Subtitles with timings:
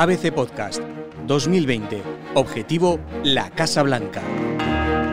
[0.00, 0.80] ABC Podcast
[1.26, 2.02] 2020.
[2.34, 4.22] Objetivo La Casa Blanca.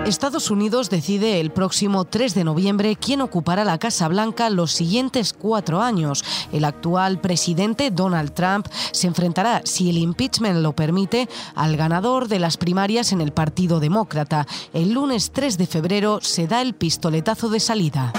[0.05, 5.33] Estados Unidos decide el próximo 3 de noviembre quién ocupará la Casa Blanca los siguientes
[5.33, 6.23] cuatro años.
[6.53, 12.39] El actual presidente Donald Trump se enfrentará, si el impeachment lo permite, al ganador de
[12.39, 14.47] las primarias en el Partido Demócrata.
[14.71, 18.13] El lunes 3 de febrero se da el pistoletazo de salida.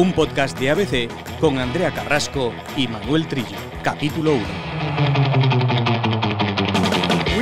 [0.00, 1.10] Un podcast de ABC
[1.40, 3.58] con Andrea Carrasco y Manuel Trillo.
[3.82, 4.44] Capítulo 1.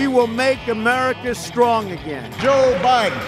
[0.08, 2.28] will make America strong again.
[2.40, 3.22] Joe Biden,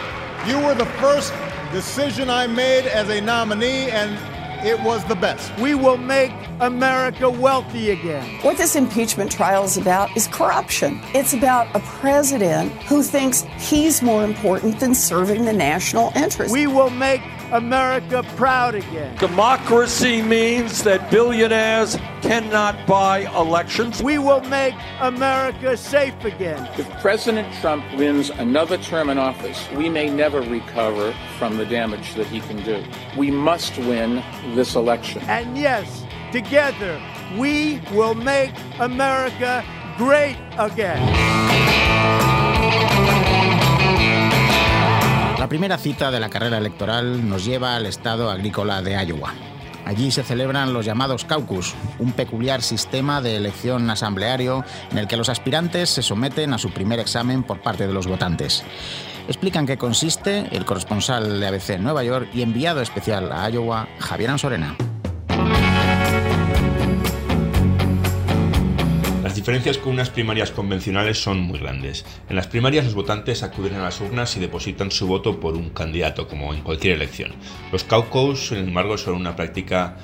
[0.49, 1.33] you were the first
[1.71, 4.19] decision I made as a nominee, and
[4.67, 5.57] it was the best.
[5.61, 8.41] We will make America wealthy again.
[8.43, 11.01] What this impeachment trial is about is corruption.
[11.15, 16.53] It's about a president who thinks he's more important than serving the national interest.
[16.53, 17.23] We will make
[17.53, 19.17] America proud again.
[19.17, 24.03] Democracy means that billionaires cannot buy elections.
[24.03, 26.69] We will make America safe again.
[26.79, 32.15] If President Trump wins another term in office, we may never recover from the damage
[32.15, 32.85] that he can do.
[33.17, 34.23] We must win
[34.55, 35.23] this election.
[35.23, 37.03] And yes, together,
[37.37, 39.65] we will make America
[39.97, 42.30] great again.
[45.41, 49.33] La primera cita de la carrera electoral nos lleva al estado agrícola de Iowa.
[49.87, 55.17] Allí se celebran los llamados caucus, un peculiar sistema de elección asambleario en el que
[55.17, 58.63] los aspirantes se someten a su primer examen por parte de los votantes.
[59.29, 63.89] Explican qué consiste el corresponsal de ABC en Nueva York y enviado especial a Iowa,
[63.99, 64.77] Javier Ansorena.
[69.41, 72.05] Diferencias con unas primarias convencionales son muy grandes.
[72.29, 75.71] En las primarias los votantes acuden a las urnas y depositan su voto por un
[75.71, 77.33] candidato, como en cualquier elección.
[77.73, 79.97] Los caucus, sin embargo, son una práctica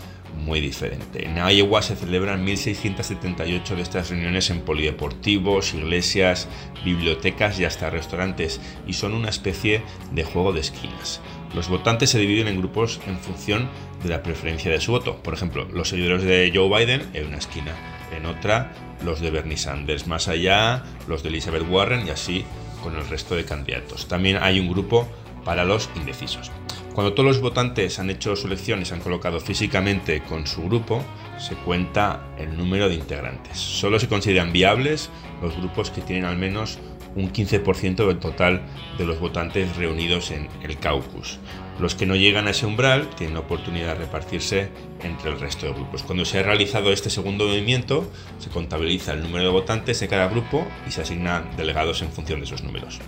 [0.43, 1.27] muy diferente.
[1.27, 6.49] En Iowa se celebran 1.678 de estas reuniones en polideportivos, iglesias,
[6.83, 9.83] bibliotecas y hasta restaurantes, y son una especie
[10.13, 11.21] de juego de esquinas.
[11.55, 13.69] Los votantes se dividen en grupos en función
[14.03, 15.23] de la preferencia de su voto.
[15.23, 17.75] Por ejemplo, los seguidores de Joe Biden en una esquina,
[18.15, 18.73] en otra
[19.05, 22.45] los de Bernie Sanders, más allá los de Elizabeth Warren y así
[22.83, 24.09] con el resto de candidatos.
[24.09, 25.09] También hay un grupo
[25.45, 26.51] para los indecisos.
[26.95, 30.63] Cuando todos los votantes han hecho su elección y se han colocado físicamente con su
[30.63, 31.05] grupo,
[31.39, 33.59] se cuenta el número de integrantes.
[33.59, 35.11] Solo se consideran viables
[35.43, 36.79] los grupos que tienen al menos
[37.15, 38.63] un 15% del total
[38.99, 41.39] de los votantes reunidos en el caucus.
[41.79, 44.69] Los que no llegan a ese umbral tienen oportunidad de repartirse
[45.03, 46.03] entre el resto de grupos.
[46.03, 50.29] Cuando se ha realizado este segundo movimiento, se contabiliza el número de votantes de cada
[50.29, 52.99] grupo y se asignan delegados en función de esos números.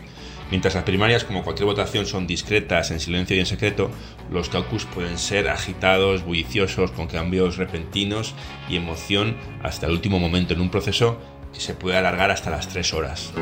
[0.50, 3.90] Mientras las primarias, como cualquier votación, son discretas, en silencio y en secreto,
[4.30, 8.34] los caucus pueden ser agitados, bulliciosos, con cambios repentinos
[8.68, 11.18] y emoción hasta el último momento en un proceso
[11.52, 13.32] que se puede alargar hasta las tres horas.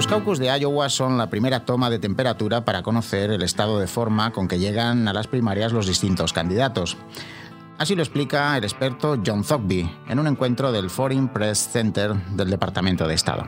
[0.00, 3.86] Los caucus de Iowa son la primera toma de temperatura para conocer el estado de
[3.86, 6.96] forma con que llegan a las primarias los distintos candidatos.
[7.76, 12.48] Así lo explica el experto John Thogby en un encuentro del Foreign Press Center del
[12.48, 13.46] Departamento de Estado.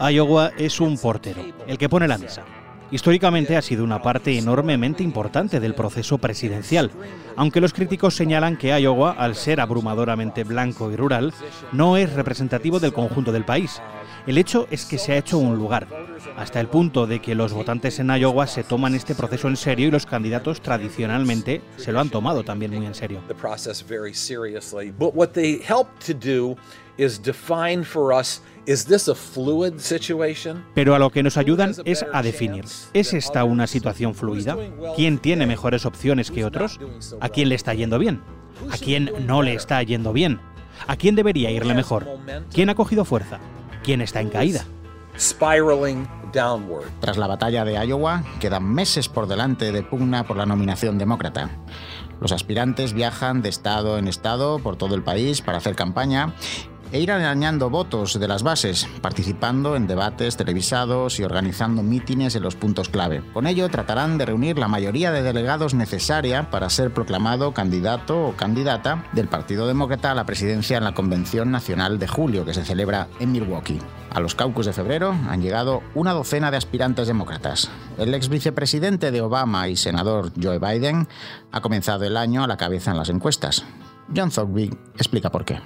[0.00, 2.42] Iowa es un portero, el que pone la mesa.
[2.90, 6.90] Históricamente ha sido una parte enormemente importante del proceso presidencial,
[7.34, 11.34] aunque los críticos señalan que Iowa, al ser abrumadoramente blanco y rural,
[11.72, 13.82] no es representativo del conjunto del país.
[14.26, 15.88] El hecho es que se ha hecho un lugar,
[16.36, 19.88] hasta el punto de que los votantes en Iowa se toman este proceso en serio
[19.88, 23.20] y los candidatos tradicionalmente se lo han tomado también muy en serio.
[30.74, 34.56] Pero a lo que nos ayudan es a definir, ¿es esta una situación fluida?
[34.96, 36.80] ¿Quién tiene mejores opciones que otros?
[37.20, 38.22] ¿A quién le está yendo bien?
[38.70, 40.40] ¿A quién no le está yendo bien?
[40.86, 42.06] ¿A quién debería irle mejor?
[42.52, 43.40] ¿Quién ha cogido fuerza?
[43.86, 44.64] quién está en caída.
[47.00, 51.50] Tras la batalla de Iowa, quedan meses por delante de pugna por la nominación demócrata.
[52.20, 56.34] Los aspirantes viajan de estado en estado por todo el país para hacer campaña
[56.92, 62.42] e ir arañando votos de las bases, participando en debates televisados y organizando mítines en
[62.42, 63.22] los puntos clave.
[63.32, 68.36] Con ello tratarán de reunir la mayoría de delegados necesaria para ser proclamado candidato o
[68.36, 72.64] candidata del Partido Demócrata a la presidencia en la Convención Nacional de julio que se
[72.64, 73.80] celebra en Milwaukee.
[74.10, 77.70] A los caucus de febrero han llegado una docena de aspirantes demócratas.
[77.98, 81.06] El ex vicepresidente de Obama y senador Joe Biden
[81.52, 83.64] ha comenzado el año a la cabeza en las encuestas.
[84.14, 85.60] John Thogby explica por qué.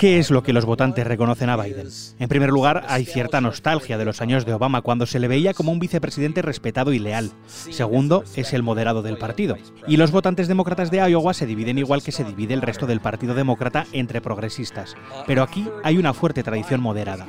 [0.00, 1.86] ¿Qué es lo que los votantes reconocen a Biden?
[2.18, 5.52] En primer lugar, hay cierta nostalgia de los años de Obama, cuando se le veía
[5.52, 7.30] como un vicepresidente respetado y leal.
[7.46, 9.58] Segundo, es el moderado del partido.
[9.86, 13.02] Y los votantes demócratas de Iowa se dividen igual que se divide el resto del
[13.02, 14.94] Partido Demócrata entre progresistas.
[15.26, 17.26] Pero aquí hay una fuerte tradición moderada.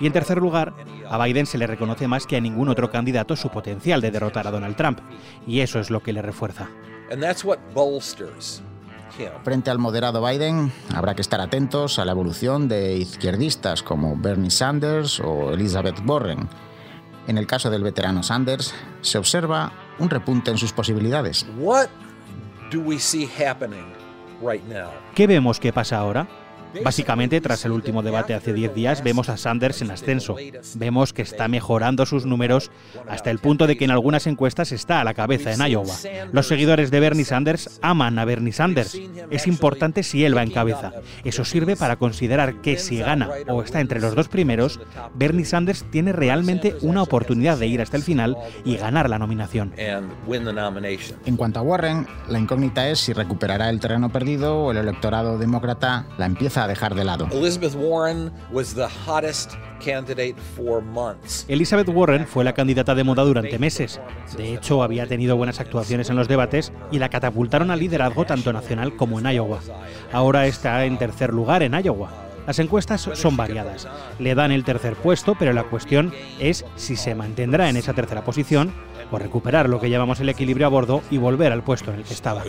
[0.00, 0.72] Y en tercer lugar,
[1.10, 4.46] a Biden se le reconoce más que a ningún otro candidato su potencial de derrotar
[4.46, 5.00] a Donald Trump.
[5.46, 6.70] Y eso es lo que le refuerza.
[9.44, 14.50] Frente al moderado Biden, habrá que estar atentos a la evolución de izquierdistas como Bernie
[14.50, 16.48] Sanders o Elizabeth Warren.
[17.26, 21.46] En el caso del veterano Sanders, se observa un repunte en sus posibilidades.
[25.14, 26.26] ¿Qué vemos que pasa ahora?
[26.82, 30.36] Básicamente, tras el último debate hace 10 días, vemos a Sanders en ascenso.
[30.74, 32.70] Vemos que está mejorando sus números
[33.08, 35.94] hasta el punto de que en algunas encuestas está a la cabeza en Iowa.
[36.32, 38.98] Los seguidores de Bernie Sanders aman a Bernie Sanders.
[39.30, 40.92] Es importante si él va en cabeza.
[41.24, 44.80] Eso sirve para considerar que si gana o está entre los dos primeros,
[45.14, 49.72] Bernie Sanders tiene realmente una oportunidad de ir hasta el final y ganar la nominación.
[49.76, 55.38] En cuanto a Warren, la incógnita es si recuperará el terreno perdido o el electorado
[55.38, 57.28] demócrata la empieza a dejar de lado.
[57.32, 58.32] Elizabeth Warren
[61.48, 64.00] Elizabeth Warren fue la candidata de moda durante meses.
[64.36, 68.52] De hecho, había tenido buenas actuaciones en los debates y la catapultaron al liderazgo tanto
[68.52, 69.60] nacional como en Iowa.
[70.12, 72.26] Ahora está en tercer lugar en Iowa.
[72.46, 73.88] Las encuestas son variadas.
[74.20, 78.22] Le dan el tercer puesto, pero la cuestión es si se mantendrá en esa tercera
[78.22, 78.72] posición
[79.10, 82.04] o recuperar lo que llamamos el equilibrio a bordo y volver al puesto en el
[82.04, 82.42] que estaba.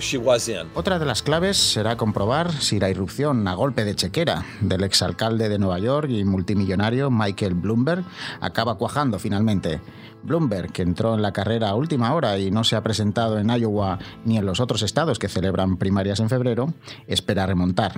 [0.73, 5.49] Otra de las claves será comprobar si la irrupción a golpe de chequera del exalcalde
[5.49, 8.03] de Nueva York y multimillonario Michael Bloomberg
[8.41, 9.81] acaba cuajando finalmente.
[10.23, 13.49] Bloomberg, que entró en la carrera a última hora y no se ha presentado en
[13.49, 16.73] Iowa ni en los otros estados que celebran primarias en febrero,
[17.07, 17.93] espera remontar.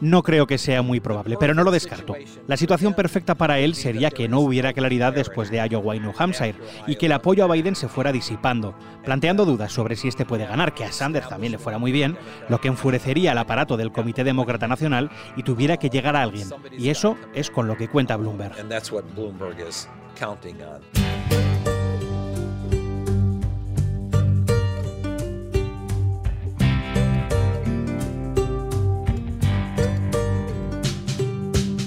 [0.00, 2.14] No creo que sea muy probable, pero no lo descarto.
[2.46, 6.12] La situación perfecta para él sería que no hubiera claridad después de Iowa y New
[6.16, 8.74] Hampshire y que el apoyo a Biden se fuera disipando,
[9.04, 12.16] planteando dudas sobre si este puede ganar, que a Sanders también le fuera muy bien,
[12.48, 16.48] lo que enfurecería al aparato del Comité Demócrata Nacional y tuviera que llegar a alguien.
[16.78, 18.58] Y eso es con lo que cuenta Bloomberg.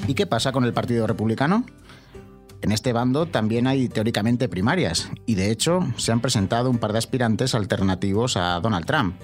[0.08, 1.66] ¿Y qué pasa con el Partido Republicano?
[2.62, 6.94] En este bando también hay teóricamente primarias y de hecho se han presentado un par
[6.94, 9.16] de aspirantes alternativos a Donald Trump.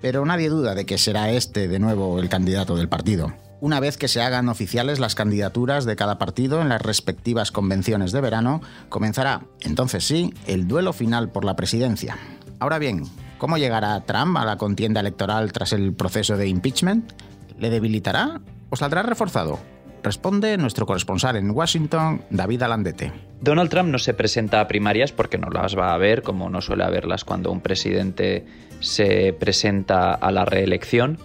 [0.00, 3.32] Pero nadie duda de que será este de nuevo el candidato del partido.
[3.60, 8.12] Una vez que se hagan oficiales las candidaturas de cada partido en las respectivas convenciones
[8.12, 8.60] de verano,
[8.90, 12.18] comenzará, entonces sí, el duelo final por la presidencia.
[12.58, 13.04] Ahora bien,
[13.38, 17.12] ¿cómo llegará Trump a la contienda electoral tras el proceso de impeachment?
[17.58, 19.58] ¿Le debilitará o saldrá reforzado?
[20.04, 23.10] Responde nuestro corresponsal en Washington, David Alandete.
[23.40, 26.60] Donald Trump no se presenta a primarias porque no las va a ver, como no
[26.60, 28.44] suele haberlas cuando un presidente
[28.80, 31.16] se presenta a la reelección.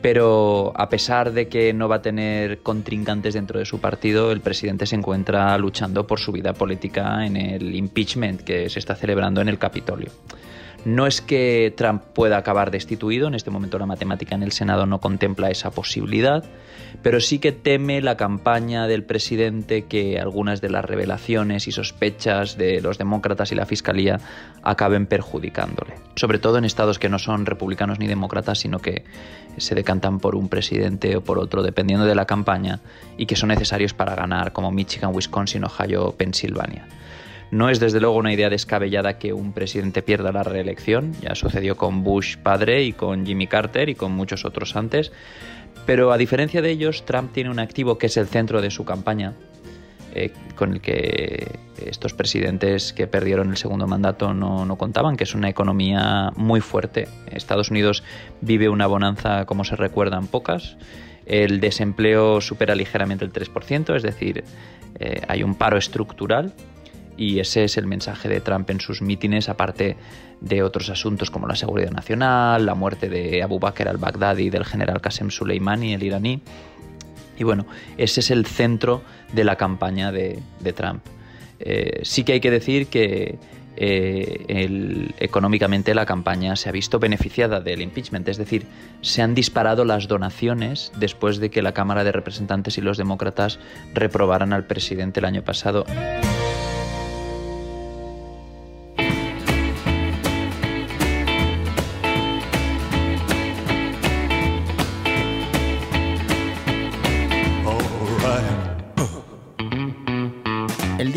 [0.00, 4.40] Pero a pesar de que no va a tener contrincantes dentro de su partido, el
[4.40, 9.42] presidente se encuentra luchando por su vida política en el impeachment que se está celebrando
[9.42, 10.10] en el Capitolio.
[10.86, 14.86] No es que Trump pueda acabar destituido, en este momento la matemática en el Senado
[14.86, 16.44] no contempla esa posibilidad,
[17.02, 22.56] pero sí que teme la campaña del presidente que algunas de las revelaciones y sospechas
[22.56, 24.20] de los demócratas y la fiscalía
[24.62, 25.94] acaben perjudicándole.
[26.16, 29.04] Sobre todo en estados que no son republicanos ni demócratas, sino que
[29.56, 32.80] se decantan por un presidente o por otro dependiendo de la campaña
[33.16, 36.86] y que son necesarios para ganar, como Michigan, Wisconsin, Ohio, Pensilvania.
[37.50, 41.76] No es desde luego una idea descabellada que un presidente pierda la reelección, ya sucedió
[41.76, 45.10] con Bush padre y con Jimmy Carter y con muchos otros antes,
[45.86, 48.84] pero a diferencia de ellos, Trump tiene un activo que es el centro de su
[48.84, 49.34] campaña,
[50.14, 55.24] eh, con el que estos presidentes que perdieron el segundo mandato no, no, contaban, que
[55.24, 57.08] es una economía muy fuerte.
[57.30, 58.02] Estados Unidos
[58.40, 60.76] vive una bonanza como se recuerdan pocas.
[61.26, 64.44] El desempleo supera ligeramente el 3%, es decir,
[64.98, 66.52] eh, hay un paro estructural
[67.20, 69.98] y ese es el mensaje de Trump en sus mítines, aparte
[70.40, 74.64] de otros asuntos como la seguridad nacional, la muerte de Abu Bakr al-Baghdadi y del
[74.64, 76.40] general Qasem Soleimani, el iraní.
[77.38, 77.66] Y bueno,
[77.98, 79.02] ese es el centro
[79.34, 80.40] de la campaña de,
[80.74, 81.02] Trump.
[81.58, 83.38] Eh, sí que hay que decir que
[83.76, 88.64] eh, económicamente la campaña se ha visto beneficiada del impeachment, es decir,
[89.02, 93.58] se han disparado las donaciones después de que la Cámara de Representantes y los demócratas
[93.92, 95.84] reprobaran al presidente el año pasado.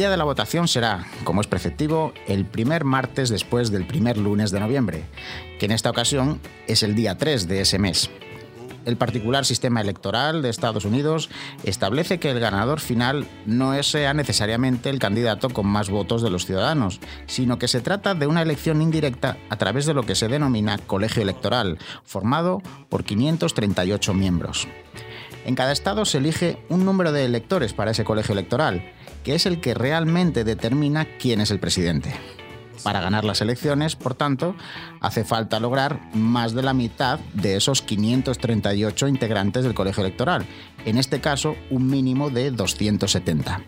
[0.03, 4.51] Día de la votación será, como es preceptivo, el primer martes después del primer lunes
[4.51, 5.05] de noviembre,
[5.57, 8.09] que en esta ocasión es el día 3 de ese mes.
[8.83, 11.29] El particular sistema electoral de Estados Unidos
[11.63, 16.45] establece que el ganador final no sea necesariamente el candidato con más votos de los
[16.45, 20.27] ciudadanos, sino que se trata de una elección indirecta a través de lo que se
[20.27, 24.67] denomina colegio electoral, formado por 538 miembros.
[25.45, 28.83] En cada estado se elige un número de electores para ese colegio electoral,
[29.23, 32.13] que es el que realmente determina quién es el presidente.
[32.83, 34.55] Para ganar las elecciones, por tanto,
[34.99, 40.45] hace falta lograr más de la mitad de esos 538 integrantes del colegio electoral,
[40.85, 43.61] en este caso un mínimo de 270.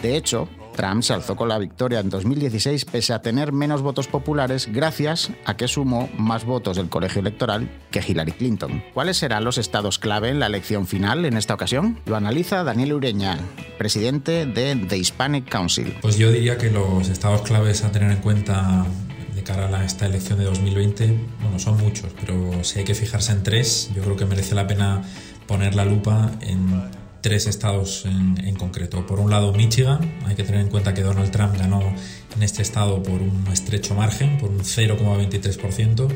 [0.00, 4.08] De hecho, Trump se alzó con la victoria en 2016 pese a tener menos votos
[4.08, 8.82] populares gracias a que sumó más votos del colegio electoral que Hillary Clinton.
[8.92, 12.00] ¿Cuáles serán los estados clave en la elección final en esta ocasión?
[12.06, 13.38] Lo analiza Daniel Ureña,
[13.78, 15.96] presidente de The Hispanic Council.
[16.02, 18.84] Pues yo diría que los estados claves a tener en cuenta
[19.34, 23.32] de cara a esta elección de 2020, bueno, son muchos, pero si hay que fijarse
[23.32, 25.02] en tres, yo creo que merece la pena
[25.46, 29.06] poner la lupa en tres estados en, concreto.
[29.06, 29.98] Por un lado, Michigan.
[30.26, 31.80] Hay que tener en cuenta que Donald Trump ganó
[32.36, 36.06] en este estado por un estrecho margen, por un 0,23%,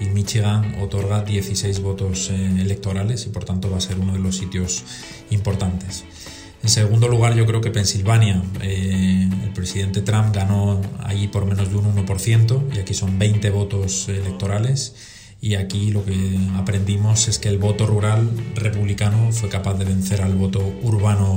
[0.00, 4.20] y Michigan otorga 16 votos eh, electorales y por tanto va a ser uno de
[4.20, 4.84] los sitios
[5.28, 6.04] importantes.
[6.62, 11.68] En segundo lugar, yo creo que Pensilvania, eh, el presidente Trump ganó allí por menos
[11.68, 14.94] de un 1% y aquí son 20 votos electorales
[15.40, 20.22] y aquí lo que aprendimos es que el voto rural republicano fue capaz de vencer
[20.22, 21.36] al voto urbano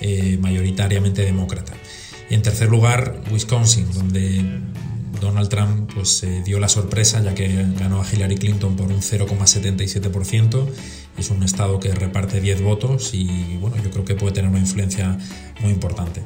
[0.00, 1.74] eh, mayoritariamente demócrata.
[2.30, 4.42] Y en tercer lugar, Wisconsin, donde
[5.20, 10.66] Donald Trump pues, dio la sorpresa ya que ganó a Hillary Clinton por un 0,77%.
[11.16, 14.58] Es un estado que reparte 10 votos y bueno, yo creo que puede tener una
[14.58, 15.18] influencia
[15.60, 16.22] muy importante.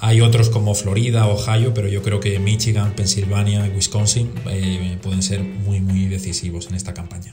[0.00, 5.22] Hay otros como Florida, Ohio, pero yo creo que Michigan, Pensilvania y Wisconsin eh, pueden
[5.22, 7.32] ser muy, muy decisivos en esta campaña.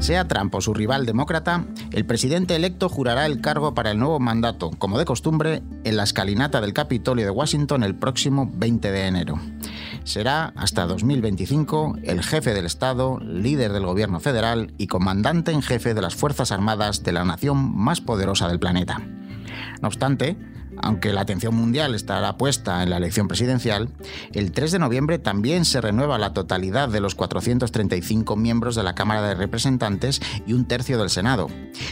[0.00, 4.20] Sea Trump o su rival demócrata, el presidente electo jurará el cargo para el nuevo
[4.20, 9.06] mandato, como de costumbre, en la escalinata del Capitolio de Washington el próximo 20 de
[9.06, 9.40] enero.
[10.06, 15.94] Será hasta 2025 el jefe del Estado, líder del gobierno federal y comandante en jefe
[15.94, 19.00] de las Fuerzas Armadas de la nación más poderosa del planeta.
[19.82, 20.36] No obstante,
[20.80, 23.88] aunque la atención mundial estará puesta en la elección presidencial,
[24.32, 28.94] el 3 de noviembre también se renueva la totalidad de los 435 miembros de la
[28.94, 31.48] Cámara de Representantes y un tercio del Senado.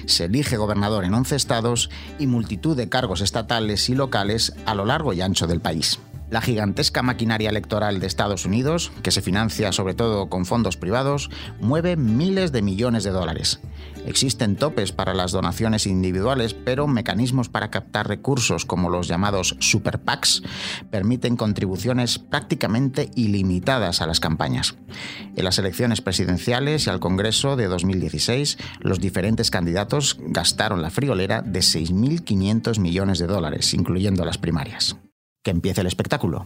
[0.07, 1.91] Se elige gobernador en 11 estados
[2.21, 5.99] y multitud de cargos estatales y locales a lo largo y ancho del país.
[6.35, 11.31] La gigantesca maquinaria electoral de Estados Unidos, que se financia sobre todo con fondos privados,
[11.61, 13.61] mueve miles de millones de dólares.
[14.05, 20.01] Existen topes para las donaciones individuales, pero mecanismos para captar recursos como los llamados super
[20.01, 20.43] PACs
[20.91, 24.75] permiten contribuciones prácticamente ilimitadas a las campañas.
[25.37, 31.43] En las elecciones presidenciales y al Congreso de 2016, los diferentes candidatos gastaron la friolera
[31.43, 34.97] de 6.500 millones de dólares, incluyendo las primarias
[35.45, 36.45] que empiece el espectáculo.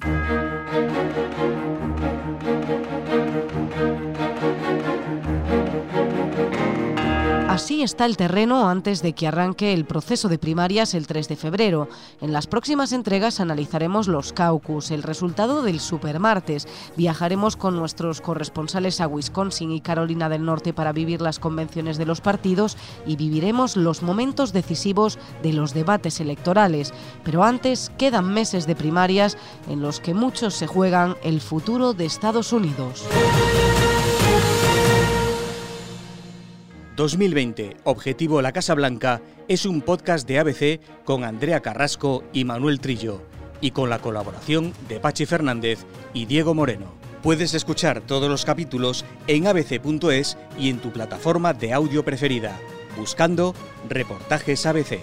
[7.59, 11.35] Así está el terreno antes de que arranque el proceso de primarias el 3 de
[11.35, 11.89] febrero.
[12.21, 16.69] En las próximas entregas analizaremos los caucus, el resultado del supermartes.
[16.97, 22.07] Viajaremos con nuestros corresponsales a Wisconsin y Carolina del Norte para vivir las convenciones de
[22.07, 26.95] los partidos y viviremos los momentos decisivos de los debates electorales.
[27.25, 29.37] Pero antes quedan meses de primarias
[29.69, 33.05] en los que muchos se juegan el futuro de Estados Unidos.
[36.99, 42.81] 2020, Objetivo La Casa Blanca, es un podcast de ABC con Andrea Carrasco y Manuel
[42.81, 43.23] Trillo,
[43.61, 45.79] y con la colaboración de Pachi Fernández
[46.13, 46.93] y Diego Moreno.
[47.23, 52.59] Puedes escuchar todos los capítulos en abc.es y en tu plataforma de audio preferida,
[52.97, 53.55] buscando
[53.89, 54.99] Reportajes ABC.